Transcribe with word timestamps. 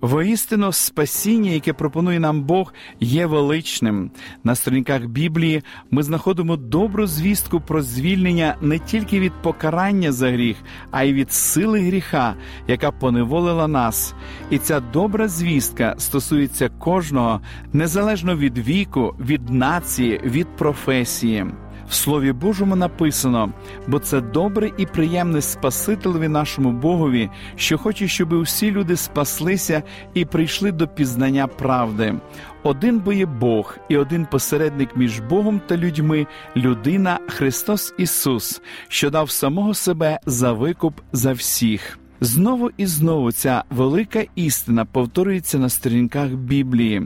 Воістину, 0.00 0.72
спасіння, 0.72 1.50
яке 1.50 1.72
пропонує 1.72 2.20
нам 2.20 2.42
Бог, 2.42 2.74
є 3.00 3.26
величним. 3.26 4.10
На 4.44 4.54
сторінках 4.54 5.06
Біблії 5.06 5.62
ми 5.90 6.02
знаходимо 6.02 6.56
добру 6.56 7.06
звістку 7.06 7.60
про 7.60 7.82
звільнення 7.82 8.56
не 8.60 8.78
тільки 8.78 9.20
від 9.20 9.32
покарання 9.42 10.12
за 10.12 10.30
гріх, 10.30 10.56
а 10.90 11.02
й 11.02 11.12
від 11.12 11.32
сили 11.32 11.80
гріха, 11.80 12.34
яка 12.68 12.90
поневолила 12.90 13.68
нас. 13.68 14.14
І 14.50 14.58
ця 14.58 14.80
добра 14.80 15.28
звістка 15.28 15.94
стосується 15.98 16.68
кожного 16.68 17.40
незалежно 17.72 18.36
від 18.36 18.58
віку, 18.58 19.14
від 19.20 19.50
нації, 19.50 20.20
від 20.24 20.56
професії. 20.56 21.46
В 21.90 21.94
Слові 21.94 22.32
Божому 22.32 22.76
написано, 22.76 23.52
бо 23.86 23.98
це 23.98 24.20
добре 24.20 24.70
і 24.76 24.86
приємне 24.86 25.42
Спасителеві 25.42 26.28
нашому 26.28 26.72
Богові, 26.72 27.30
що 27.56 27.78
хоче, 27.78 28.08
щоб 28.08 28.32
усі 28.32 28.70
люди 28.70 28.96
спаслися 28.96 29.82
і 30.14 30.24
прийшли 30.24 30.72
до 30.72 30.88
пізнання 30.88 31.46
правди. 31.46 32.14
Один 32.62 32.98
бо 32.98 33.12
є 33.12 33.26
Бог 33.26 33.78
і 33.88 33.96
один 33.96 34.26
посередник 34.26 34.96
між 34.96 35.20
Богом 35.20 35.60
та 35.66 35.76
людьми, 35.76 36.26
людина 36.56 37.18
Христос 37.28 37.94
Ісус, 37.98 38.62
що 38.88 39.10
дав 39.10 39.30
самого 39.30 39.74
себе 39.74 40.18
за 40.26 40.52
викуп 40.52 41.00
за 41.12 41.32
всіх. 41.32 42.00
Знову 42.22 42.70
і 42.76 42.86
знову 42.86 43.32
ця 43.32 43.64
велика 43.70 44.24
істина 44.34 44.84
повторюється 44.84 45.58
на 45.58 45.68
сторінках 45.68 46.28
Біблії. 46.28 47.02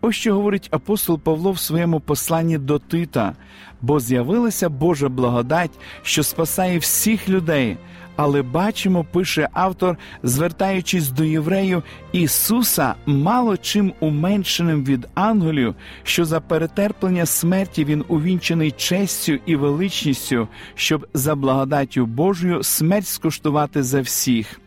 Ось 0.00 0.16
що 0.16 0.34
говорить 0.34 0.68
апостол 0.70 1.18
Павло 1.18 1.52
в 1.52 1.58
своєму 1.58 2.00
посланні 2.00 2.58
до 2.58 2.78
Тита, 2.78 3.34
бо 3.82 4.00
з'явилася 4.00 4.68
Божа 4.68 5.08
благодать, 5.08 5.70
що 6.02 6.22
спасає 6.22 6.78
всіх 6.78 7.28
людей. 7.28 7.76
Але 8.16 8.42
бачимо, 8.42 9.06
пише 9.12 9.48
автор, 9.52 9.96
звертаючись 10.22 11.08
до 11.08 11.24
євреїв 11.24 11.82
Ісуса, 12.12 12.94
мало 13.06 13.56
чим 13.56 13.92
уменшеним 14.00 14.84
від 14.84 15.08
ангелів, 15.14 15.74
що 16.02 16.24
за 16.24 16.40
перетерплення 16.40 17.26
смерті 17.26 17.84
Він 17.84 18.04
увінчений 18.08 18.70
честю 18.70 19.38
і 19.46 19.56
величністю, 19.56 20.48
щоб 20.74 21.06
за 21.14 21.34
благодаттю 21.34 22.06
Божою 22.06 22.62
смерть 22.62 23.06
скуштувати 23.06 23.82
за 23.82 24.00
всіх. 24.00 24.60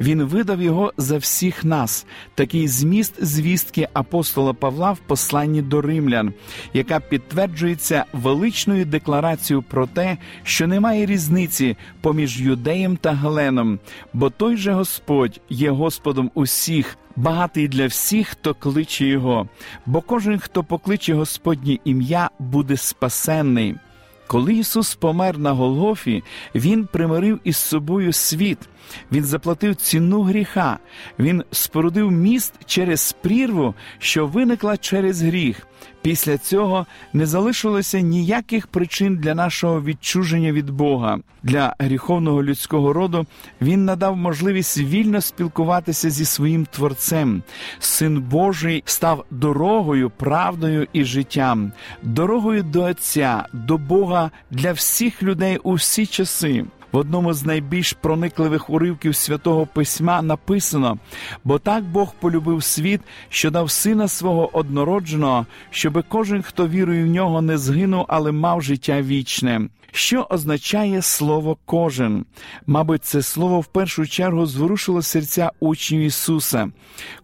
Він 0.00 0.22
видав 0.22 0.62
його 0.62 0.92
за 0.96 1.18
всіх 1.18 1.64
нас, 1.64 2.06
такий 2.34 2.68
зміст 2.68 3.24
звістки 3.24 3.88
апостола 3.92 4.52
Павла 4.52 4.92
в 4.92 4.98
посланні 4.98 5.62
до 5.62 5.80
римлян, 5.80 6.32
яка 6.74 7.00
підтверджується 7.00 8.04
величною 8.12 8.84
декларацією 8.84 9.62
про 9.62 9.86
те, 9.86 10.16
що 10.42 10.66
немає 10.66 11.06
різниці 11.06 11.76
поміж 12.00 12.40
юдеєм 12.40 12.96
та 12.96 13.12
Геленом, 13.12 13.78
бо 14.12 14.30
той 14.30 14.56
же 14.56 14.72
Господь 14.72 15.40
є 15.48 15.70
Господом 15.70 16.30
усіх. 16.34 16.96
Багатий 17.16 17.68
для 17.68 17.86
всіх, 17.86 18.28
хто 18.28 18.54
кличе 18.54 19.06
Його, 19.06 19.48
бо 19.86 20.00
кожен, 20.00 20.38
хто 20.38 20.64
покличе 20.64 21.14
Господнє 21.14 21.78
ім'я, 21.84 22.30
буде 22.38 22.76
спасенний. 22.76 23.74
Коли 24.26 24.54
Ісус 24.54 24.94
помер 24.94 25.38
на 25.38 25.52
Голгофі, 25.52 26.22
Він 26.54 26.86
примирив 26.86 27.40
із 27.44 27.56
собою 27.56 28.12
світ, 28.12 28.58
Він 29.12 29.24
заплатив 29.24 29.76
ціну 29.76 30.22
гріха, 30.22 30.78
Він 31.18 31.44
спорудив 31.50 32.12
міст 32.12 32.54
через 32.66 33.12
прірву, 33.12 33.74
що 33.98 34.26
виникла 34.26 34.76
через 34.76 35.22
гріх. 35.22 35.66
Після 36.02 36.38
цього 36.38 36.86
не 37.12 37.26
залишилося 37.26 38.00
ніяких 38.00 38.66
причин 38.66 39.16
для 39.16 39.34
нашого 39.34 39.82
відчуження 39.82 40.52
від 40.52 40.70
Бога. 40.70 41.18
Для 41.42 41.74
гріховного 41.78 42.42
людського 42.42 42.92
роду 42.92 43.26
він 43.60 43.84
надав 43.84 44.16
можливість 44.16 44.78
вільно 44.78 45.20
спілкуватися 45.20 46.10
зі 46.10 46.24
своїм 46.24 46.66
Творцем. 46.66 47.42
Син 47.78 48.20
Божий 48.20 48.82
став 48.86 49.24
дорогою, 49.30 50.10
правдою 50.10 50.86
і 50.92 51.04
життям, 51.04 51.72
дорогою 52.02 52.62
до 52.62 52.82
Отця, 52.82 53.44
до 53.52 53.78
Бога 53.78 54.30
для 54.50 54.72
всіх 54.72 55.22
людей 55.22 55.58
у 55.62 55.72
всі 55.72 56.06
часи. 56.06 56.64
В 56.92 56.96
одному 56.96 57.32
з 57.32 57.44
найбільш 57.44 57.92
проникливих 57.92 58.70
уривків 58.70 59.16
святого 59.16 59.66
письма 59.66 60.22
написано: 60.22 60.98
бо 61.44 61.58
так 61.58 61.84
Бог 61.84 62.14
полюбив 62.20 62.62
світ, 62.62 63.00
що 63.28 63.50
дав 63.50 63.70
сина 63.70 64.08
свого 64.08 64.56
однородженого, 64.58 65.46
щоби 65.70 66.04
кожен, 66.08 66.42
хто 66.42 66.68
вірує 66.68 67.04
в 67.04 67.06
нього, 67.06 67.42
не 67.42 67.58
згинув, 67.58 68.04
але 68.08 68.32
мав 68.32 68.62
життя 68.62 69.02
вічне. 69.02 69.68
Що 69.92 70.26
означає 70.30 71.02
слово 71.02 71.58
кожен? 71.64 72.24
Мабуть, 72.66 73.04
це 73.04 73.22
слово 73.22 73.60
в 73.60 73.66
першу 73.66 74.06
чергу 74.06 74.46
зворушило 74.46 75.02
серця 75.02 75.50
учнів 75.60 76.00
Ісуса. 76.00 76.70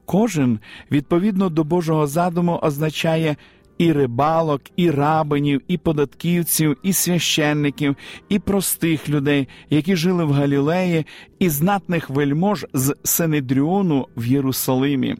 Кожен, 0.04 0.58
відповідно 0.90 1.48
до 1.48 1.64
Божого 1.64 2.06
задуму, 2.06 2.58
означає 2.62 3.36
і 3.78 3.92
рибалок, 3.92 4.62
і 4.76 4.90
рабинів, 4.90 5.62
і 5.68 5.78
податківців, 5.78 6.76
і 6.82 6.92
священників, 6.92 7.96
і 8.28 8.38
простих 8.38 9.08
людей, 9.08 9.48
які 9.70 9.96
жили 9.96 10.24
в 10.24 10.32
Галілеї, 10.32 11.06
і 11.38 11.48
знатних 11.48 12.10
вельмож 12.10 12.66
з 12.72 12.96
Сенедріону 13.04 14.08
в 14.16 14.26
Єрусалимі. 14.26 15.16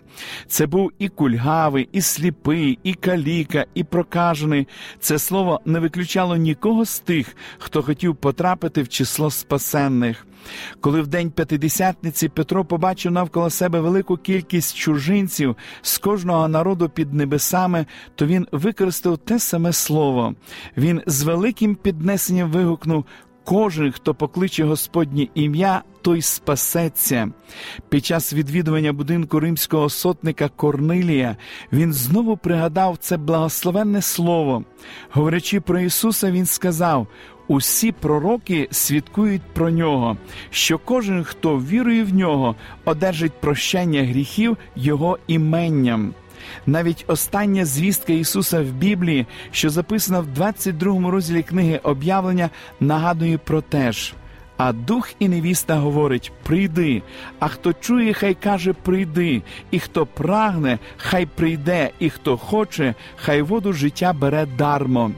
Це 0.47 0.66
був 0.66 0.92
і 0.98 1.09
кульгавий, 1.09 1.88
і 1.92 2.00
сліпий, 2.00 2.78
і 2.82 2.94
каліка, 2.94 3.66
і 3.75 3.84
прокажений. 3.84 4.69
Це 5.00 5.19
слово 5.19 5.60
не 5.65 5.81
виключало 5.81 6.36
нікого 6.36 6.84
з 6.84 7.00
тих, 7.00 7.36
хто 7.59 7.82
хотів 7.82 8.16
потрапити 8.16 8.82
в 8.82 8.88
число 8.88 9.31
спасенних. 9.31 10.26
Коли 10.81 11.03
в 11.03 11.06
день 11.06 11.31
п'ятидесятниці 11.31 12.28
Петро 12.28 12.65
побачив 12.65 13.12
навколо 13.12 13.50
себе 13.50 13.81
велику 13.81 14.16
кількість 14.16 14.77
чужинців 14.77 15.56
з 15.82 15.99
кожного 15.99 16.49
народу 16.49 16.88
під 16.88 17.15
небесами, 17.15 17.87
то 18.15 18.27
він 18.27 18.47
використав 18.53 19.19
те 19.19 19.38
саме 19.38 19.72
слово. 19.72 20.34
Він 20.77 21.03
з 21.06 21.22
великим 21.22 21.75
піднесенням 21.75 22.50
вигукнув. 22.50 23.04
Кожен, 23.44 23.93
хто 23.93 24.15
покличе 24.15 24.65
Господнє 24.65 25.28
ім'я, 25.34 25.82
той 26.03 26.22
спасеться. 26.22 27.28
Під 27.88 28.05
час 28.05 28.32
відвідування 28.32 28.93
будинку 28.93 29.41
римського 29.41 29.88
сотника 29.88 30.49
Корнилія 30.49 31.37
він 31.72 31.93
знову 31.93 32.37
пригадав 32.37 32.97
це 33.00 33.16
благословенне 33.16 34.03
слово. 34.03 34.65
Говорячи 35.10 35.60
про 35.60 35.81
Ісуса, 35.81 36.31
Він 36.31 36.47
сказав: 36.47 37.07
Усі 37.48 37.92
пророки 37.92 38.69
свідкують 38.71 39.42
про 39.42 39.71
нього, 39.71 40.16
що 40.51 40.78
кожен, 40.78 41.24
хто 41.24 41.59
вірує 41.59 42.04
в 42.04 42.15
нього, 42.15 42.57
одержить 42.84 43.41
прощення 43.41 44.03
гріхів 44.03 44.57
Його 44.77 45.19
іменням. 45.27 46.15
Навіть 46.67 47.05
остання 47.07 47.65
звістка 47.65 48.13
Ісуса 48.13 48.61
в 48.61 48.67
Біблії, 48.67 49.27
що 49.51 49.71
записана 49.71 50.21
в 50.21 50.27
22 50.27 51.11
розділі 51.11 51.43
книги 51.43 51.81
об'явлення, 51.83 52.51
нагадує 52.81 53.39
про 53.39 53.61
те 53.61 53.93
ж. 53.93 54.15
А 54.57 54.73
дух 54.73 55.11
і 55.19 55.29
невіста 55.29 55.77
говорить: 55.77 56.33
прийди. 56.43 57.03
А 57.39 57.49
хто 57.49 57.73
чує, 57.73 58.13
хай 58.13 58.35
каже 58.35 58.73
прийди, 58.73 59.43
і 59.71 59.79
хто 59.79 60.07
прагне, 60.07 60.79
хай 60.97 61.27
прийде, 61.27 61.91
і 61.99 62.11
хто 62.11 62.37
хоче, 62.37 62.95
хай 63.17 63.43
воду 63.43 63.73
життя 63.73 64.13
бере 64.13 64.47
дармо. 64.59 65.11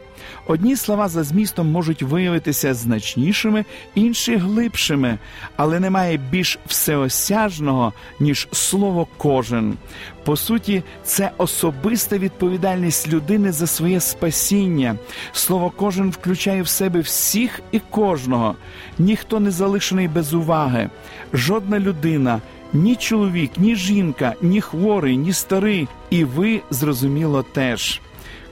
Одні 0.47 0.77
слова 0.77 1.09
за 1.09 1.25
змістом 1.25 1.71
можуть 1.71 2.03
виявитися 2.03 2.75
значнішими, 2.75 3.65
інші 3.95 4.37
глибшими, 4.37 5.19
але 5.57 5.81
немає 5.81 6.17
більш 6.31 6.59
всеосяжного, 6.67 7.93
ніж 8.21 8.49
слово 8.53 9.07
кожен. 9.17 9.77
По 10.25 10.37
суті, 10.37 10.83
це 11.05 11.31
особиста 11.39 12.19
відповідальність 12.19 13.09
людини 13.09 13.53
за 13.53 13.67
своє 13.67 14.01
спасіння. 14.01 14.97
Слово 15.33 15.73
кожен 15.77 16.11
включає 16.11 16.63
в 16.63 16.69
себе 16.69 17.01
всіх 17.01 17.61
і 17.73 17.79
кожного. 17.79 18.55
Ніхто 18.99 19.41
не 19.41 19.51
залишений 19.51 20.09
без 20.09 20.35
уваги. 20.35 20.91
Жодна 21.33 21.79
людина, 21.79 22.41
ні 22.73 22.97
чоловік, 22.97 23.51
ні 23.57 23.77
жінка, 23.77 24.35
ні 24.43 24.61
хворий, 24.61 25.17
ні 25.17 25.33
старий, 25.33 25.89
і 26.11 26.25
ви 26.25 26.61
зрозуміло 26.71 27.43
теж. 27.43 28.01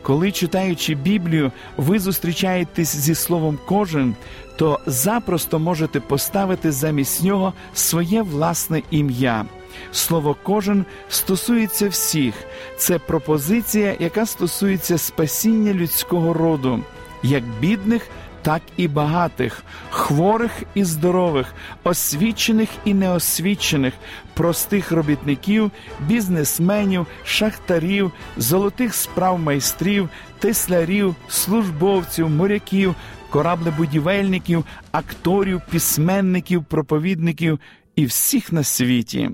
Коли 0.05 0.33
читаючи 0.33 0.95
Біблію, 0.95 1.53
ви 1.77 1.99
зустрічаєтесь 1.99 2.97
зі 2.97 3.15
словом 3.15 3.59
кожен, 3.67 4.15
то 4.57 4.81
запросто 4.87 5.59
можете 5.59 6.01
поставити 6.01 6.73
замість 6.73 7.25
нього 7.25 7.53
своє 7.75 8.23
власне 8.23 8.83
ім'я. 8.91 9.45
Слово 9.93 10.37
кожен 10.43 10.85
стосується 11.09 11.89
всіх. 11.89 12.35
Це 12.77 12.99
пропозиція, 12.99 13.97
яка 13.99 14.27
стосується 14.27 14.99
спасіння 14.99 15.73
людського 15.73 16.33
роду, 16.33 16.81
як 17.23 17.45
бідних, 17.61 18.09
так 18.45 18.63
і 18.77 18.89
багатих, 18.89 19.63
хворих 19.91 20.63
і 20.75 20.85
здорових, 20.85 21.55
освічених 21.85 22.69
і 22.85 22.95
неосвічених, 22.95 23.95
простих 24.35 24.93
робітників, 24.93 25.71
бізнесменів, 26.07 27.07
шахтарів, 27.25 28.13
золотих 28.37 28.95
справ 28.95 29.39
майстрів, 29.39 30.09
теслярів, 30.39 31.15
службовців, 31.29 32.31
моряків, 32.31 32.95
кораблебудівельників, 33.31 34.65
акторів, 34.93 35.63
письменників, 35.71 36.65
проповідників 36.65 37.59
і 37.97 38.07
всіх 38.07 38.53
на 38.53 38.65
світі, 38.65 39.31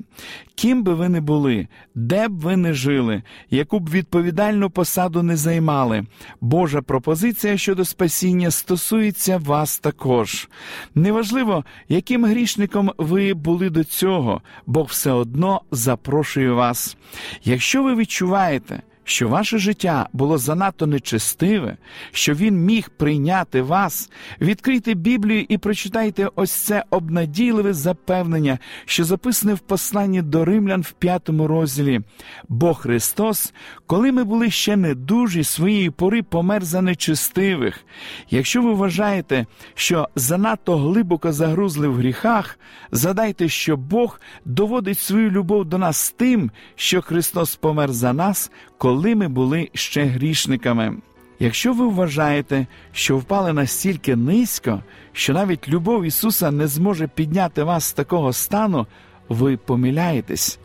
ким 0.55 0.83
би 0.83 0.95
ви 0.95 1.09
не 1.09 1.21
були, 1.21 1.69
де 1.95 2.29
б 2.29 2.41
ви 2.41 2.57
не 2.57 2.75
жили, 2.75 3.23
яку 3.51 3.81
б 3.81 3.91
відповідальну 3.91 4.71
посаду 4.71 5.23
не 5.23 5.37
займали, 5.37 6.07
Божа 6.41 6.83
пропозиція 6.83 7.57
щодо 7.57 7.85
спасіння 7.85 8.51
стосується 8.51 9.39
вас 9.39 9.79
також. 9.79 10.49
Неважливо, 10.95 11.65
яким 11.89 12.25
грішником 12.25 12.93
ви 12.99 13.35
були 13.35 13.71
до 13.71 13.85
цього, 13.85 14.43
Бог 14.67 14.87
все 14.87 15.13
одно 15.13 15.61
запрошує 15.71 16.53
вас. 16.53 16.97
Якщо 17.45 17.83
ви 17.83 17.95
відчуваєте, 17.95 18.83
що 19.11 19.29
ваше 19.29 19.59
життя 19.59 20.09
було 20.13 20.39
занадто 20.39 20.87
нечестиве, 20.87 21.77
що 22.13 22.35
він 22.35 22.65
міг 22.65 22.91
прийняти 22.91 23.63
вас, 23.63 24.11
відкрийте 24.41 24.95
Біблію 24.95 25.47
і 25.49 25.59
прочитайте 25.59 26.29
ось 26.35 26.53
це 26.53 26.85
обнадійливе 26.91 27.73
запевнення, 27.73 28.59
що 28.85 29.05
записане 29.05 29.55
в 29.55 29.59
посланні 29.59 30.23
до 30.23 30.45
римлян 30.45 30.83
в 30.83 30.93
п'ятому 30.93 31.47
розділі. 31.47 32.01
Бо 32.49 32.75
Христос, 32.75 33.53
коли 33.87 34.13
ми 34.13 34.25
були 34.25 34.51
ще 34.51 34.77
недужі, 34.77 35.45
своєї 35.45 35.91
пори 35.91 36.23
помер 36.23 36.65
за 36.65 36.83
нечестивих. 36.83 37.85
Якщо 38.31 38.63
ви 38.63 38.73
вважаєте, 38.73 39.47
що 39.75 40.09
занадто 40.15 40.77
глибоко 40.77 41.33
загрузли 41.33 41.89
в 41.89 41.95
гріхах, 41.95 42.59
задайте, 42.93 43.49
що 43.49 43.77
Бог 43.77 44.21
доводить 44.45 44.99
свою 44.99 45.31
любов 45.31 45.65
до 45.65 45.79
нас 45.79 46.11
тим, 46.11 46.51
що 46.75 47.03
Христос 47.03 47.57
помер 47.57 47.93
за 47.93 48.13
нас 48.13 48.51
коли 48.81 49.15
ми 49.15 49.29
були 49.29 49.71
ще 49.75 50.05
грішниками. 50.05 50.97
Якщо 51.39 51.73
ви 51.73 51.87
вважаєте, 51.89 52.67
що 52.93 53.19
впали 53.19 53.53
настільки 53.53 54.17
низько, 54.17 54.83
що 55.13 55.33
навіть 55.33 55.69
любов 55.69 56.05
Ісуса 56.05 56.51
не 56.51 56.67
зможе 56.67 57.09
підняти 57.09 57.63
вас 57.63 57.85
з 57.85 57.93
такого 57.93 58.33
стану, 58.33 58.87
ви 59.29 59.57
помиляєтесь, 59.57 60.59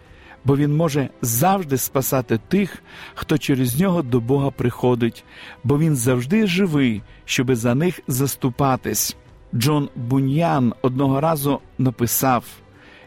бо 0.45 0.57
Він 0.57 0.75
може 0.75 1.09
завжди 1.21 1.77
спасати 1.77 2.39
тих, 2.47 2.83
хто 3.15 3.37
через 3.37 3.79
нього 3.79 4.01
до 4.01 4.19
Бога 4.19 4.51
приходить, 4.51 5.23
бо 5.63 5.79
Він 5.79 5.95
завжди 5.95 6.47
живий, 6.47 7.01
щоби 7.25 7.55
за 7.55 7.75
них 7.75 7.99
заступатись. 8.07 9.15
Джон 9.55 9.89
Буньян 9.95 10.73
одного 10.81 11.21
разу 11.21 11.59
написав. 11.77 12.45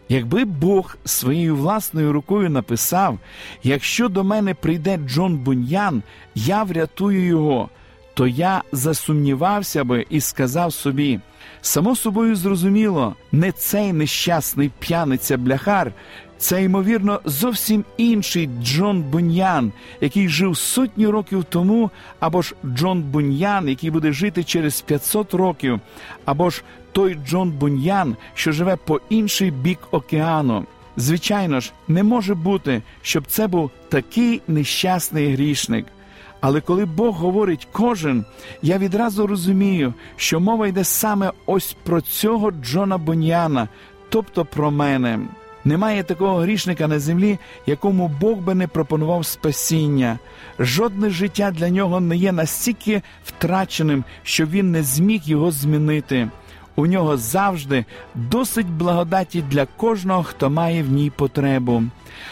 Якби 0.09 0.45
Бог 0.45 0.97
своєю 1.05 1.57
власною 1.57 2.13
рукою 2.13 2.51
написав: 2.51 3.19
якщо 3.63 4.09
до 4.09 4.25
мене 4.25 4.55
прийде 4.55 4.97
Джон 4.97 5.37
Буньян, 5.37 6.03
я 6.35 6.63
врятую 6.63 7.27
його, 7.27 7.69
то 8.15 8.27
я 8.27 8.63
засумнівався 8.73 9.85
би 9.85 10.07
і 10.11 10.21
сказав 10.21 10.73
собі: 10.73 11.21
само 11.61 11.97
собою 11.97 12.37
зрозуміло, 12.37 13.17
не 13.33 13.53
цей 13.53 13.93
нещасний 13.93 14.71
п'яниця 14.79 15.37
бляхар, 15.37 15.93
це, 16.39 16.63
ймовірно, 16.63 17.21
зовсім 17.25 17.85
інший 17.97 18.51
Джон 18.63 19.03
Буньян, 19.03 19.73
який 20.01 20.29
жив 20.29 20.57
сотні 20.57 21.07
років 21.07 21.45
тому, 21.45 21.91
або 22.21 22.43
ж 22.43 22.55
Джон 22.67 23.03
Буньян, 23.03 23.69
який 23.69 23.91
буде 23.91 24.13
жити 24.13 24.45
через 24.45 24.81
500 24.81 25.35
років, 25.35 25.81
або 26.25 26.51
ж 26.51 26.63
той 26.93 27.19
Джон 27.27 27.51
Буньян, 27.51 28.17
що 28.35 28.53
живе 28.53 28.77
по 28.77 29.01
інший 29.09 29.51
бік 29.51 29.79
океану. 29.91 30.67
Звичайно 30.97 31.61
ж, 31.61 31.73
не 31.89 32.03
може 32.03 32.35
бути, 32.35 32.83
щоб 33.03 33.27
це 33.27 33.47
був 33.47 33.71
такий 33.89 34.43
нещасний 34.49 35.33
грішник. 35.33 35.87
Але 36.41 36.61
коли 36.61 36.85
Бог 36.85 37.15
говорить 37.15 37.69
кожен, 37.73 38.25
я 38.63 38.79
відразу 38.79 39.27
розумію, 39.27 39.95
що 40.17 40.41
мова 40.41 40.67
йде 40.67 40.85
саме 40.85 41.33
ось 41.47 41.77
про 41.83 42.01
цього 42.01 42.51
Джона 42.51 42.99
Буньяна, 42.99 43.69
тобто 44.09 44.45
про 44.45 44.71
мене. 44.71 45.19
Немає 45.69 46.03
такого 46.03 46.41
грішника 46.41 46.89
на 46.89 46.99
землі, 46.99 47.39
якому 47.67 48.09
Бог 48.21 48.39
би 48.39 48.55
не 48.55 48.67
пропонував 48.67 49.27
спасіння. 49.27 50.19
Жодне 50.59 51.11
життя 51.11 51.51
для 51.51 51.69
нього 51.69 52.01
не 52.01 52.17
є 52.17 52.33
настільки 52.33 53.03
втраченим, 53.25 54.05
що 54.23 54.47
він 54.47 54.71
не 54.71 54.83
зміг 54.83 55.21
його 55.25 55.51
змінити. 55.51 56.29
У 56.77 56.87
нього 56.87 57.17
завжди 57.17 57.85
досить 58.15 58.67
благодаті 58.67 59.43
для 59.43 59.67
кожного, 59.67 60.23
хто 60.23 60.51
має 60.51 60.83
в 60.83 60.91
ній 60.91 61.11
потребу. 61.11 61.83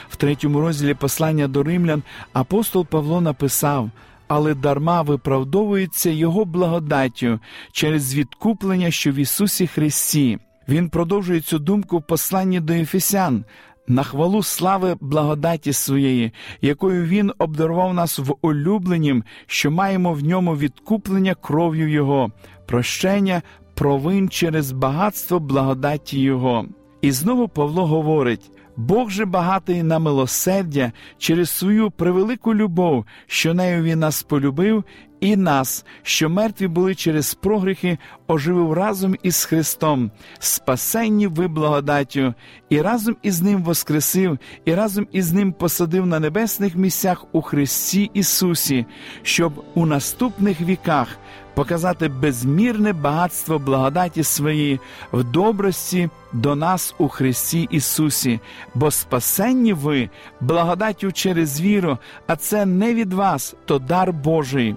В 0.09 0.17
третьому 0.17 0.61
розділі 0.61 0.95
послання 0.95 1.49
до 1.49 1.63
римлян 1.63 2.03
апостол 2.33 2.87
Павло 2.87 3.21
написав. 3.21 3.91
Але 4.29 4.55
дарма 4.55 5.03
виправдовується 5.03 6.11
Його 6.11 6.45
благодаттю 6.45 7.41
через 7.73 8.15
відкуплення, 8.15 8.91
що 8.91 9.13
в 9.13 9.15
Ісусі 9.15 9.67
Христі. 9.67 10.39
Він 10.69 10.89
продовжує 10.89 11.41
цю 11.41 11.59
думку 11.59 11.99
в 11.99 12.03
посланні 12.03 12.61
до 12.61 12.73
Ефесян. 12.73 13.45
На 13.89 14.03
хвалу 14.03 14.43
слави 14.43 14.97
благодаті 15.01 15.73
своєї, 15.73 16.33
якою 16.61 17.05
він 17.05 17.33
обдарував 17.39 17.95
нас 17.95 18.19
в 18.19 18.35
улюбленім, 18.43 19.25
що 19.47 19.71
маємо 19.71 20.13
в 20.13 20.25
ньому 20.25 20.57
відкуплення 20.57 21.35
кров'ю 21.35 21.89
Його, 21.89 22.31
прощення 22.67 23.43
провин 23.75 24.29
через 24.29 24.73
багатство 24.73 25.41
благодаті 25.41 26.21
Його. 26.21 26.67
І 27.03 27.13
знову 27.13 27.49
Павло 27.49 27.87
говорить: 27.87 28.51
Бог 28.77 29.11
же 29.11 29.25
багатий 29.25 29.83
на 29.83 29.99
милосердя 29.99 30.93
через 31.19 31.51
свою 31.51 31.91
превелику 31.91 32.55
любов, 32.55 33.05
що 33.27 33.55
нею 33.55 33.83
він 33.83 33.99
нас 33.99 34.23
полюбив, 34.23 34.85
і 35.21 35.37
нас, 35.37 35.85
що 36.03 36.29
мертві 36.29 36.67
були 36.67 36.95
через 36.95 37.35
прогріхи, 37.35 37.99
оживив 38.29 38.73
разом 38.73 39.17
із 39.23 39.45
Христом, 39.45 40.11
спасенні 40.39 41.27
ви 41.27 41.49
благодаттю, 41.49 42.35
і 42.69 42.81
разом 42.81 43.17
із 43.23 43.43
Ним 43.43 43.63
воскресив, 43.63 44.39
і 44.65 44.75
разом 44.75 45.07
із 45.13 45.33
Ним 45.33 45.53
посадив 45.53 46.07
на 46.07 46.21
небесних 46.21 46.77
місцях 46.77 47.25
у 47.33 47.43
Христі 47.43 48.11
Ісусі, 48.15 48.87
щоб 49.23 49.65
у 49.75 49.87
наступних 49.87 50.61
віках 50.61 51.09
показати 51.57 52.09
безмірне 52.09 52.93
багатство 52.93 53.59
благодаті 53.59 54.23
своєї 54.23 54.81
в 55.13 55.25
добрості 55.25 56.09
до 56.33 56.55
нас 56.55 56.95
у 56.99 57.09
Христі 57.09 57.69
Ісусі, 57.71 58.41
бо 58.75 58.91
спасенні 58.91 59.73
ви 59.73 60.11
благодаттю 60.41 61.13
через 61.13 61.61
віру, 61.61 61.99
а 62.27 62.37
це 62.37 62.67
не 62.67 62.95
від 62.95 63.13
вас, 63.13 63.55
то 63.65 63.79
дар 63.79 64.13
Божий. 64.13 64.77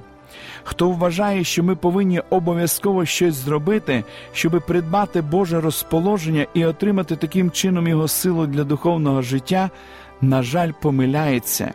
Хто 0.63 0.89
вважає, 0.89 1.43
що 1.43 1.63
ми 1.63 1.75
повинні 1.75 2.21
обов'язково 2.29 3.05
щось 3.05 3.35
зробити, 3.35 4.03
щоб 4.33 4.63
придбати 4.67 5.21
Боже 5.21 5.61
розположення 5.61 6.45
і 6.53 6.65
отримати 6.65 7.15
таким 7.15 7.51
чином 7.51 7.87
його 7.87 8.07
силу 8.07 8.47
для 8.47 8.63
духовного 8.63 9.21
життя, 9.21 9.69
на 10.21 10.43
жаль, 10.43 10.71
помиляється. 10.81 11.73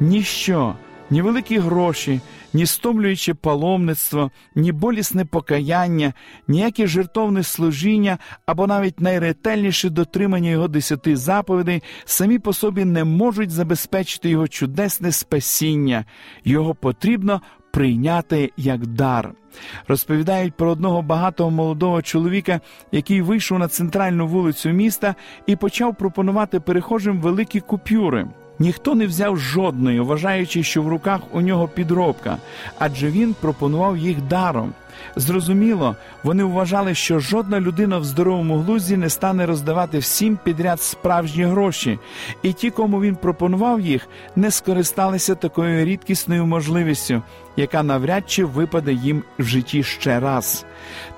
Ніщо, 0.00 0.74
ні 1.10 1.22
великі 1.22 1.58
гроші, 1.58 2.20
ні 2.54 2.66
стомлююче 2.66 3.34
паломництво, 3.34 4.30
ні 4.54 4.72
болісне 4.72 5.24
покаяння, 5.24 6.12
ніяке 6.48 6.86
жертовне 6.86 7.42
служіння 7.42 8.18
або 8.46 8.66
навіть 8.66 9.00
найретельніше 9.00 9.90
дотримання 9.90 10.50
його 10.50 10.68
десяти 10.68 11.16
заповідей 11.16 11.82
самі 12.04 12.38
по 12.38 12.52
собі 12.52 12.84
не 12.84 13.04
можуть 13.04 13.50
забезпечити 13.50 14.30
його 14.30 14.48
чудесне 14.48 15.12
спасіння, 15.12 16.04
його 16.44 16.74
потрібно 16.74 17.40
прийняти 17.74 18.52
як 18.56 18.86
дар. 18.86 19.32
Розповідають 19.88 20.54
про 20.54 20.70
одного 20.70 21.02
багатого 21.02 21.50
молодого 21.50 22.02
чоловіка, 22.02 22.60
який 22.92 23.22
вийшов 23.22 23.58
на 23.58 23.68
центральну 23.68 24.26
вулицю 24.26 24.70
міста 24.70 25.14
і 25.46 25.56
почав 25.56 25.94
пропонувати 25.94 26.60
перехожим 26.60 27.20
великі 27.20 27.60
купюри. 27.60 28.26
Ніхто 28.58 28.94
не 28.94 29.06
взяв 29.06 29.36
жодної, 29.36 30.00
вважаючи, 30.00 30.62
що 30.62 30.82
в 30.82 30.88
руках 30.88 31.20
у 31.32 31.40
нього 31.40 31.68
підробка, 31.68 32.36
адже 32.78 33.10
він 33.10 33.34
пропонував 33.40 33.96
їх 33.96 34.22
даром. 34.22 34.72
Зрозуміло, 35.16 35.96
вони 36.22 36.44
вважали, 36.44 36.94
що 36.94 37.18
жодна 37.18 37.60
людина 37.60 37.98
в 37.98 38.04
здоровому 38.04 38.58
глузді 38.58 38.96
не 38.96 39.10
стане 39.10 39.46
роздавати 39.46 39.98
всім 39.98 40.38
підряд 40.44 40.80
справжні 40.80 41.44
гроші, 41.44 41.98
і 42.42 42.52
ті, 42.52 42.70
кому 42.70 43.00
він 43.00 43.16
пропонував 43.16 43.80
їх, 43.80 44.08
не 44.36 44.50
скористалися 44.50 45.34
такою 45.34 45.84
рідкісною 45.84 46.46
можливістю, 46.46 47.22
яка 47.56 47.82
навряд 47.82 48.30
чи 48.30 48.44
випаде 48.44 48.92
їм 48.92 49.22
в 49.38 49.44
житті 49.44 49.82
ще 49.82 50.20
раз. 50.20 50.64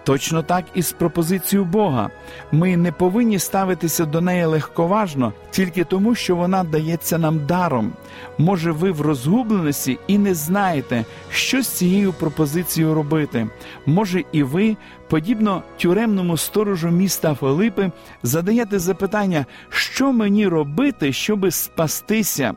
Точно 0.05 0.43
так 0.43 0.65
і 0.75 0.83
з 0.83 0.93
пропозицією 0.93 1.65
Бога. 1.65 2.11
Ми 2.53 2.77
не 2.77 2.93
повинні 2.93 3.39
ставитися 3.39 4.05
до 4.05 4.21
неї 4.21 4.45
легковажно 4.45 5.33
тільки 5.51 5.85
тому, 5.85 6.15
що 6.15 6.37
вона 6.37 6.65
дається 6.65 7.19
нам 7.19 7.47
даром. 7.47 7.93
Може, 8.39 8.73
ви 8.73 8.91
в 8.91 9.01
розгубленості 9.01 9.99
і 10.07 10.19
не 10.19 10.35
знаєте, 10.35 11.05
що 11.31 11.63
з 11.63 11.69
цією 11.69 12.13
пропозицією 12.13 12.95
робити. 12.95 13.49
Може, 13.87 14.25
і 14.33 14.43
ви, 14.43 14.77
подібно 15.09 15.63
тюремному 15.79 16.37
сторожу 16.37 16.91
міста 16.91 17.35
Филипи, 17.35 17.91
задаєте 18.23 18.79
запитання, 18.79 19.47
що 19.69 20.13
мені 20.13 20.47
робити, 20.47 21.13
щоби 21.13 21.51
спастися. 21.51 22.55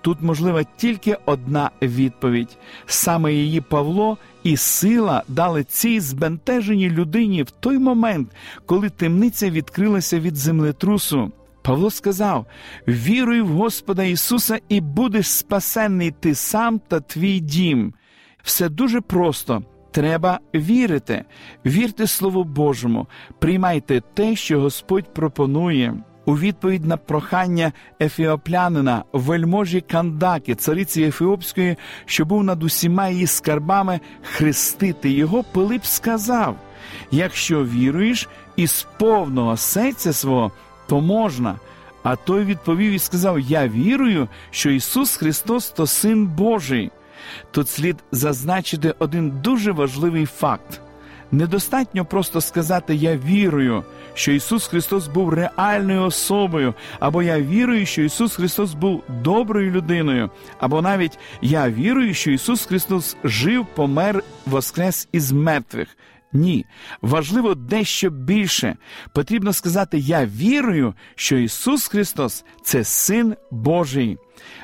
Тут 0.00 0.22
можлива 0.22 0.64
тільки 0.76 1.16
одна 1.26 1.70
відповідь: 1.82 2.58
саме 2.86 3.34
її 3.34 3.60
Павло 3.60 4.18
і 4.42 4.56
сила 4.56 5.22
дали 5.28 5.64
цій 5.64 6.00
збентеженій 6.00 6.90
людині 6.90 7.42
в 7.42 7.50
той 7.50 7.78
момент, 7.78 8.30
коли 8.66 8.90
темниця 8.90 9.50
відкрилася 9.50 10.20
від 10.20 10.36
землетрусу. 10.36 11.32
Павло 11.62 11.90
сказав: 11.90 12.46
Віруй 12.88 13.40
в 13.40 13.48
Господа 13.48 14.04
Ісуса, 14.04 14.58
і 14.68 14.80
будеш 14.80 15.30
спасенний 15.30 16.10
ти 16.10 16.34
сам 16.34 16.78
та 16.88 17.00
твій 17.00 17.40
дім. 17.40 17.94
Все 18.42 18.68
дуже 18.68 19.00
просто. 19.00 19.62
Треба 19.92 20.40
вірити, 20.54 21.24
вірте 21.66 22.06
Слову 22.06 22.44
Божому, 22.44 23.06
приймайте 23.38 24.02
те, 24.14 24.36
що 24.36 24.60
Господь 24.60 25.14
пропонує. 25.14 25.94
У 26.24 26.38
відповідь 26.38 26.84
на 26.84 26.96
прохання 26.96 27.72
ефіоплянина, 28.00 29.04
вельможі 29.12 29.80
Кандаки, 29.80 30.54
цариці 30.54 31.02
Ефіопської, 31.02 31.76
що 32.04 32.24
був 32.24 32.44
над 32.44 32.62
усіма 32.62 33.08
її 33.08 33.26
скарбами, 33.26 34.00
хрестити 34.22 35.10
його, 35.10 35.42
Пилип 35.42 35.84
сказав: 35.84 36.56
якщо 37.10 37.64
віруєш 37.64 38.28
із 38.56 38.86
повного 38.98 39.56
серця 39.56 40.12
свого, 40.12 40.52
то 40.86 41.00
можна. 41.00 41.58
А 42.02 42.16
той 42.16 42.44
відповів 42.44 42.92
і 42.92 42.98
сказав: 42.98 43.40
Я 43.40 43.68
вірую, 43.68 44.28
що 44.50 44.70
Ісус 44.70 45.16
Христос 45.16 45.70
то 45.70 45.86
Син 45.86 46.26
Божий. 46.26 46.90
Тут 47.50 47.68
слід 47.68 47.96
зазначити 48.12 48.94
один 48.98 49.30
дуже 49.42 49.72
важливий 49.72 50.26
факт. 50.26 50.80
Недостатньо 51.32 52.04
просто 52.04 52.40
сказати 52.40 52.94
Я 52.94 53.16
вірую, 53.16 53.84
що 54.14 54.32
Ісус 54.32 54.66
Христос 54.66 55.08
був 55.08 55.28
реальною 55.28 56.02
особою, 56.02 56.74
або 57.00 57.22
я 57.22 57.40
вірую, 57.40 57.86
що 57.86 58.02
Ісус 58.02 58.36
Христос 58.36 58.74
був 58.74 59.02
доброю 59.08 59.70
людиною, 59.70 60.30
або 60.60 60.82
навіть 60.82 61.18
я 61.42 61.70
вірую, 61.70 62.14
що 62.14 62.30
Ісус 62.30 62.66
Христос 62.66 63.16
жив, 63.24 63.66
помер, 63.74 64.24
воскрес 64.46 65.08
із 65.12 65.32
мертвих. 65.32 65.88
Ні, 66.32 66.66
важливо 67.02 67.54
дещо 67.54 68.10
більше. 68.10 68.76
Потрібно 69.12 69.52
сказати: 69.52 69.98
Я 69.98 70.26
вірую, 70.26 70.94
що 71.14 71.36
Ісус 71.36 71.88
Христос 71.88 72.44
це 72.62 72.84
Син 72.84 73.36
Божий. 73.50 74.18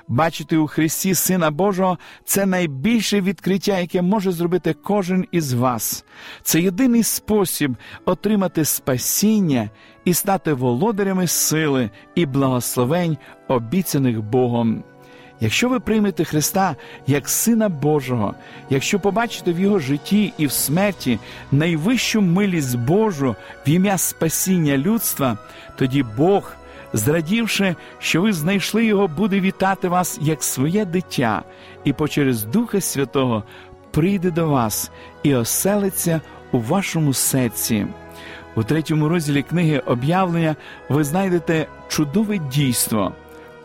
Бачити 0.09 0.57
у 0.57 0.67
Христі 0.67 1.15
Сина 1.15 1.51
Божого 1.51 1.99
це 2.25 2.47
найбільше 2.47 3.21
відкриття, 3.21 3.79
яке 3.79 4.03
може 4.03 4.33
зробити 4.33 4.75
кожен 4.83 5.27
із 5.33 5.53
вас. 5.53 6.05
Це 6.43 6.61
єдиний 6.61 7.03
спосіб 7.03 7.77
отримати 8.05 8.65
спасіння 8.65 9.71
і 10.05 10.15
стати 10.15 10.53
володарями 10.53 11.27
сили 11.27 11.91
і 12.15 12.27
благословень, 12.27 13.17
обіцяних 13.49 14.23
Богом. 14.23 14.85
Якщо 15.41 15.69
ви 15.69 15.81
приймете 15.81 16.25
Христа 16.25 16.77
як 17.07 17.29
Сина 17.29 17.69
Божого, 17.69 18.35
якщо 18.71 19.01
побачите 19.01 19.53
в 19.53 19.61
Його 19.61 19.79
житті 19.79 20.33
і 20.39 20.47
в 20.47 20.53
смерті 20.53 21.19
найвищу 21.53 22.21
милість 22.21 22.79
Божу 22.79 23.37
в 23.67 23.69
ім'я 23.69 23.99
спасіння 23.99 24.77
людства, 24.77 25.39
тоді 25.77 26.05
Бог, 26.17 26.53
зрадівши, 26.93 27.75
що 27.99 28.23
ви 28.23 28.33
знайшли 28.33 28.85
Його, 28.85 29.09
буде 29.09 29.41
вітати 29.41 29.89
вас 29.89 30.19
як 30.23 30.43
своє 30.43 30.85
дитя, 30.85 31.43
і 31.85 31.95
через 32.09 32.45
Духа 32.45 32.81
Святого 32.81 33.43
прийде 33.91 34.31
до 34.31 34.49
вас 34.49 34.91
і 35.23 35.35
оселиться 35.35 36.21
у 36.53 36.59
вашому 36.61 37.15
серці. 37.15 37.87
У 38.57 38.63
третьому 38.63 39.09
розділі 39.09 39.43
книги 39.43 39.79
об'явлення 39.79 40.57
ви 40.89 41.05
знайдете 41.05 41.67
чудове 41.89 42.39
дійство 42.39 43.13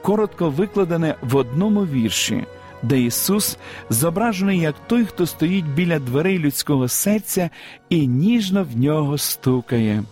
коротко 0.03 0.49
викладене 0.49 1.15
в 1.21 1.35
одному 1.35 1.85
вірші, 1.85 2.45
де 2.83 3.01
Ісус 3.01 3.57
зображений 3.89 4.59
як 4.59 4.75
той, 4.87 5.05
хто 5.05 5.25
стоїть 5.25 5.65
біля 5.65 5.99
дверей 5.99 6.39
людського 6.39 6.87
серця 6.87 7.49
і 7.89 8.07
ніжно 8.07 8.67
в 8.73 8.77
нього 8.77 9.17
стукає. 9.17 10.03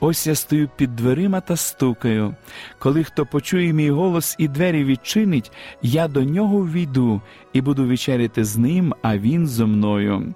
Ось 0.00 0.26
я 0.26 0.34
стою 0.34 0.68
під 0.76 0.96
дверима 0.96 1.40
та 1.40 1.56
стукаю. 1.56 2.34
Коли 2.78 3.04
хто 3.04 3.26
почує 3.26 3.72
мій 3.72 3.90
голос 3.90 4.36
і 4.38 4.48
двері 4.48 4.84
відчинить, 4.84 5.52
я 5.82 6.08
до 6.08 6.24
нього 6.24 6.58
ввійду 6.58 7.20
і 7.52 7.60
буду 7.60 7.86
вечеряти 7.86 8.44
з 8.44 8.56
ним, 8.56 8.94
а 9.02 9.18
він 9.18 9.46
зо 9.46 9.66
мною 9.66 10.34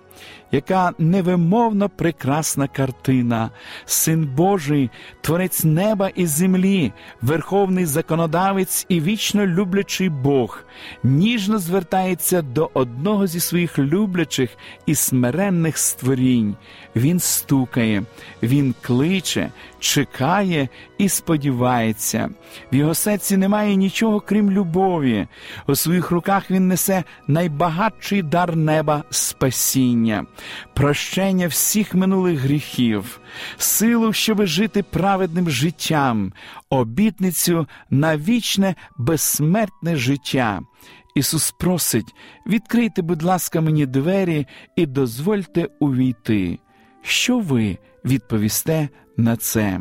яка 0.54 0.92
невимовно 0.98 1.88
прекрасна 1.88 2.68
картина, 2.68 3.50
Син 3.86 4.26
Божий, 4.26 4.90
Творець 5.20 5.64
неба 5.64 6.08
і 6.08 6.26
землі, 6.26 6.92
верховний 7.22 7.86
законодавець 7.86 8.86
і 8.88 9.00
вічно 9.00 9.46
люблячий 9.46 10.08
Бог, 10.08 10.64
ніжно 11.02 11.58
звертається 11.58 12.42
до 12.42 12.70
одного 12.74 13.26
зі 13.26 13.40
своїх 13.40 13.78
люблячих 13.78 14.50
і 14.86 14.94
смиренних 14.94 15.78
створінь. 15.78 16.56
Він 16.96 17.20
стукає, 17.20 18.02
він 18.42 18.74
кличе, 18.82 19.50
чекає 19.78 20.68
і 20.98 21.08
сподівається. 21.08 22.30
В 22.72 22.74
його 22.74 22.94
серці 22.94 23.36
немає 23.36 23.76
нічого 23.76 24.20
крім 24.20 24.50
любові. 24.50 25.26
У 25.66 25.74
своїх 25.74 26.10
руках 26.10 26.50
він 26.50 26.68
несе 26.68 27.04
найбагатший 27.28 28.22
дар 28.22 28.56
неба 28.56 29.04
спасіння 29.10 30.26
прощення 30.74 31.48
всіх 31.48 31.94
минулих 31.94 32.38
гріхів, 32.38 33.20
силу, 33.56 34.12
щоб 34.12 34.46
жити 34.46 34.82
праведним 34.82 35.50
життям, 35.50 36.32
обітницю 36.70 37.66
на 37.90 38.16
вічне 38.16 38.74
безсмертне 38.98 39.96
життя. 39.96 40.60
Ісус 41.14 41.50
просить, 41.50 42.14
відкрийте, 42.46 43.02
будь 43.02 43.22
ласка, 43.22 43.60
мені 43.60 43.86
двері 43.86 44.46
і 44.76 44.86
дозвольте 44.86 45.68
увійти. 45.80 46.58
Що 47.02 47.38
ви 47.38 47.78
відповісте 48.04 48.88
на 49.16 49.36
це? 49.36 49.80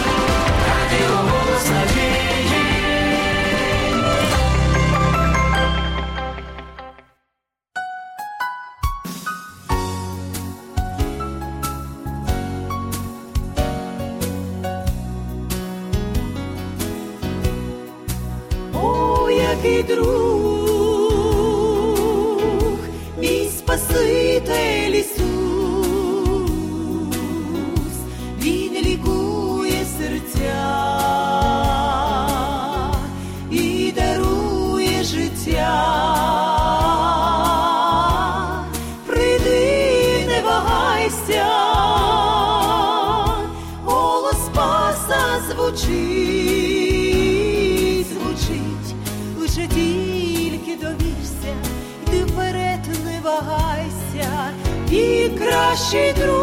și 55.91 56.13
drum. 56.13 56.40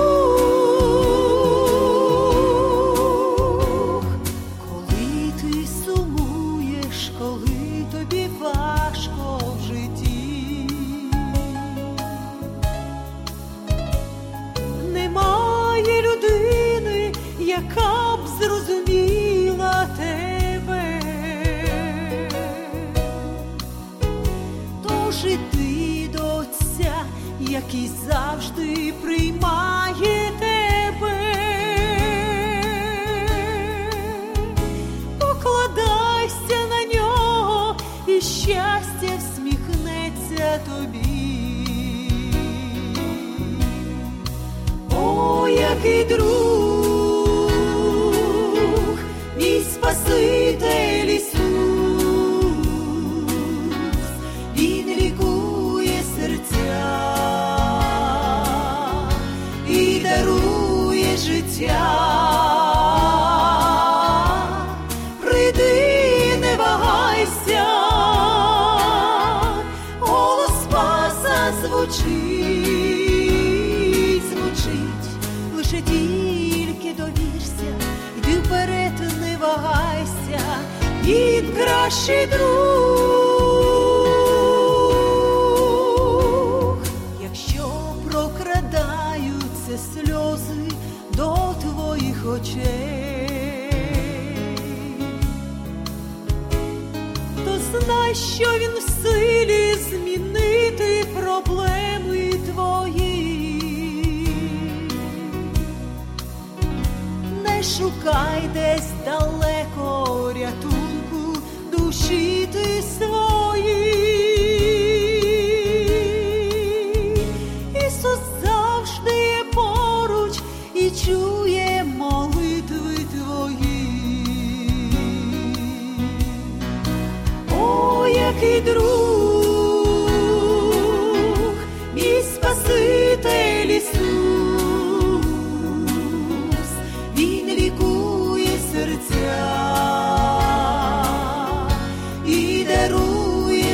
Щастя 38.48 39.12
всміхнеться 39.18 40.60
тобі. 40.66 40.98
О, 44.96 45.48
який 45.48 46.04
друг, 46.04 47.48
мій 49.38 49.60
Спаситель 49.74 50.47
звучить, 71.52 72.02
звучить, 74.30 75.08
лише 75.56 75.82
тільки 75.82 76.94
довірся, 76.98 77.76
йди 78.18 78.38
вперед, 78.38 78.92
не 79.20 79.36
вагайся, 79.36 80.40
він 81.04 81.52
кращий 81.52 82.26
друг, 82.26 82.48
якщо 87.22 87.68
прокрадаються 88.10 89.78
сльози 89.94 90.70
до 91.12 91.54
твоїх 91.62 92.26
очей 92.26 93.28
то 97.44 97.58
знай, 97.58 98.14
що 98.14 98.58
він 98.58 98.70
в 98.70 98.82
силі 99.02 99.67
змінити 99.98 101.04
проблеми 101.20 102.32
твої. 102.52 104.28
Не 107.44 107.62
шукай 107.62 108.50
десь 108.54 108.90
далеко 109.04 110.32
рятунку 110.32 111.40
душі 111.72 112.48
ти 112.52 112.82
свої. 112.82 113.17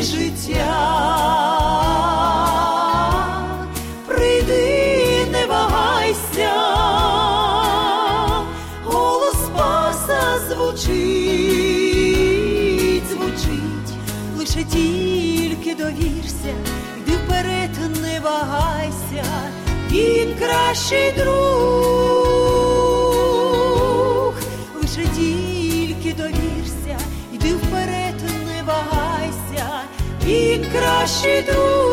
Життя. 0.05 0.95
Прийди, 4.07 5.27
не 5.33 5.47
вагайся, 5.47 6.51
голос 8.85 9.35
Спаса 9.35 10.39
звучить, 10.49 11.85
звучить, 13.11 13.91
лише 14.39 14.65
тільки 14.65 15.75
довірся, 15.75 16.55
йди 16.99 17.13
вперед, 17.27 17.71
не 18.03 18.21
вагайся, 18.21 19.25
він 19.91 20.35
кращий 20.39 21.13
друг, 21.13 21.94
кращий 31.05 31.43
друг. 31.43 31.85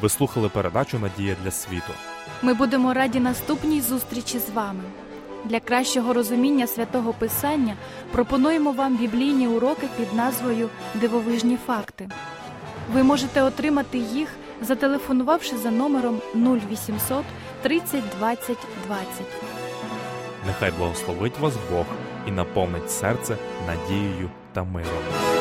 Ви 0.00 0.08
слухали 0.08 0.48
передачу 0.48 0.98
Надія 0.98 1.36
для 1.42 1.50
світу. 1.50 1.92
Ми 2.42 2.54
будемо 2.54 2.94
раді 2.94 3.20
наступній 3.20 3.80
зустрічі 3.80 4.38
з 4.38 4.50
вами. 4.50 4.82
Для 5.44 5.60
кращого 5.60 6.12
розуміння 6.12 6.66
святого 6.66 7.12
Писання 7.12 7.76
пропонуємо 8.12 8.72
вам 8.72 8.96
біблійні 8.96 9.48
уроки 9.48 9.88
під 9.96 10.14
назвою 10.14 10.68
Дивовижні 10.94 11.58
факти. 11.66 12.08
Ви 12.92 13.02
можете 13.02 13.42
отримати 13.42 13.98
їх, 13.98 14.28
зателефонувавши 14.62 15.56
за 15.56 15.70
номером 15.70 16.20
0800 16.34 17.24
30 17.62 18.02
20 18.18 18.58
20. 18.86 19.53
Нехай 20.46 20.70
благословить 20.70 21.38
вас 21.38 21.54
Бог 21.70 21.86
і 22.28 22.30
наповнить 22.30 22.90
серце 22.90 23.36
надією 23.66 24.30
та 24.52 24.64
миром. 24.64 25.33